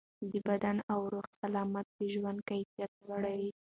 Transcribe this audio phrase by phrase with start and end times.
[0.31, 3.49] د بدن او روح سالمیت د ژوند کیفیت لوړوي.